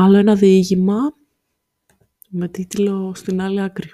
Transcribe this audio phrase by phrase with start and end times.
[0.00, 0.96] Άλλο ένα διήγημα
[2.28, 3.90] με τίτλο «Στην άλλη άκρη».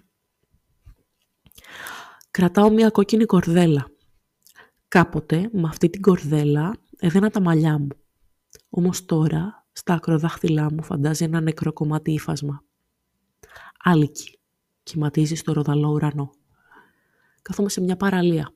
[2.30, 3.90] Κρατάω μια κόκκινη κορδέλα.
[4.88, 7.88] Κάποτε με αυτή την κορδέλα έδαινα τα μαλλιά μου.
[8.68, 12.64] Όμως τώρα στα ακροδάχθυλά μου φαντάζει ένα νεκρό κομμάτι ύφασμα.
[13.82, 14.38] Άλικη.
[14.82, 16.30] Κυματίζει στο ροδαλό ουρανό.
[17.42, 18.54] Κάθομαι σε μια παραλία.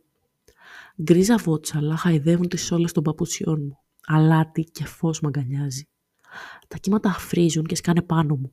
[1.03, 3.79] Γκρίζα βότσαλα χαϊδεύουν τις όλες των παπουτσιών μου.
[4.07, 5.89] Αλάτι και φως μ' αγκαλιάζει.
[6.69, 8.53] Τα κύματα αφρίζουν και σκάνε πάνω μου.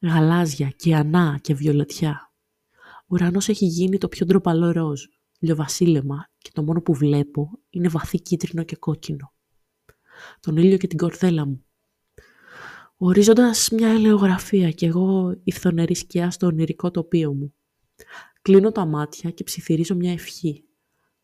[0.00, 2.32] Γαλάζια και ανά και βιολετιά.
[3.02, 5.04] Ο ουρανός έχει γίνει το πιο ντροπαλό ροζ,
[5.38, 9.32] λιοβασίλεμα και το μόνο που βλέπω είναι βαθύ κίτρινο και κόκκινο.
[10.40, 11.64] Τον ήλιο και την κορδέλα μου.
[12.96, 17.54] Ορίζοντας μια ελαιογραφία κι εγώ η φθονερή σκιά στο ονειρικό τοπίο μου.
[18.42, 20.64] Κλείνω τα μάτια και ψιθυρίζω μια ευχή.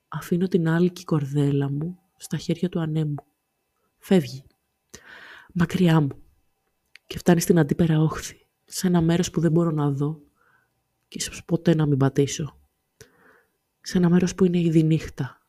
[0.08, 3.24] Αφήνω την άλλη κορδέλα μου στα χέρια του ανέμου.
[3.98, 4.44] Φεύγει
[5.54, 6.22] μακριά μου
[7.06, 10.20] και φτάνει στην αντίπερα όχθη, σε ένα μέρος που δεν μπορώ να δω
[11.08, 12.58] και ίσως ποτέ να μην πατήσω.
[13.80, 15.42] Σε ένα μέρος που είναι ήδη νύχτα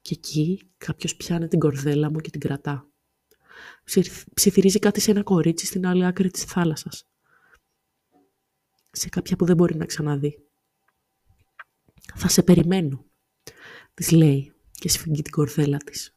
[0.00, 2.86] και εκεί κάποιος πιάνει την κορδέλα μου και την κρατά.
[4.34, 7.06] Ψιθυρίζει κάτι σε ένα κορίτσι στην άλλη άκρη της θάλασσας.
[8.90, 10.46] Σε κάποια που δεν μπορεί να ξαναδεί.
[12.14, 13.04] «Θα σε περιμένω»,
[13.94, 16.14] της λέει και σφίγγει την κορδέλα της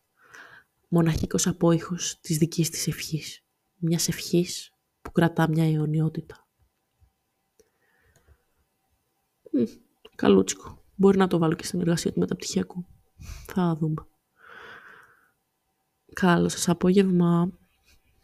[0.89, 3.43] μοναχικός απόϊχος της δικής της ευχής.
[3.75, 6.47] Μιας ευχής που κρατά μια αιωνιότητα.
[9.51, 9.63] Μ,
[10.15, 10.83] καλούτσικο.
[10.95, 12.85] Μπορεί να το βάλω και στην εργασία του μεταπτυχιακού.
[13.45, 14.07] Θα δούμε.
[16.13, 17.59] Καλό σας απόγευμα.